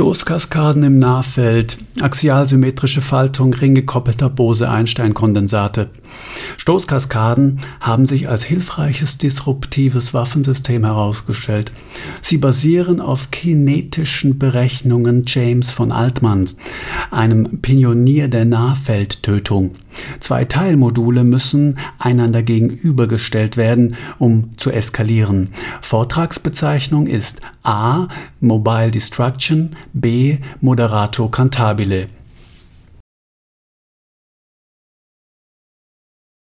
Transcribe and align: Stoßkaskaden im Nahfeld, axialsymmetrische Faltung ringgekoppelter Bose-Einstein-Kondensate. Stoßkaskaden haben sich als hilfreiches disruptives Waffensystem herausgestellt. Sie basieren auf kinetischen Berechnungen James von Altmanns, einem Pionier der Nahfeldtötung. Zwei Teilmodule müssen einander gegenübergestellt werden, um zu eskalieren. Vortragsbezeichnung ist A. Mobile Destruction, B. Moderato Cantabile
Stoßkaskaden 0.00 0.82
im 0.82 0.98
Nahfeld, 0.98 1.76
axialsymmetrische 2.00 3.02
Faltung 3.02 3.52
ringgekoppelter 3.52 4.30
Bose-Einstein-Kondensate. 4.30 5.90
Stoßkaskaden 6.56 7.60
haben 7.80 8.06
sich 8.06 8.26
als 8.26 8.42
hilfreiches 8.42 9.18
disruptives 9.18 10.14
Waffensystem 10.14 10.84
herausgestellt. 10.86 11.72
Sie 12.22 12.38
basieren 12.38 13.02
auf 13.02 13.30
kinetischen 13.30 14.38
Berechnungen 14.38 15.24
James 15.26 15.70
von 15.70 15.92
Altmanns, 15.92 16.56
einem 17.10 17.60
Pionier 17.60 18.28
der 18.28 18.46
Nahfeldtötung. 18.46 19.72
Zwei 20.20 20.44
Teilmodule 20.44 21.24
müssen 21.24 21.78
einander 21.98 22.42
gegenübergestellt 22.42 23.56
werden, 23.56 23.96
um 24.18 24.56
zu 24.56 24.70
eskalieren. 24.70 25.48
Vortragsbezeichnung 25.82 27.06
ist 27.06 27.40
A. 27.62 28.08
Mobile 28.40 28.90
Destruction, 28.90 29.76
B. 29.92 30.38
Moderato 30.62 31.28
Cantabile 31.28 32.19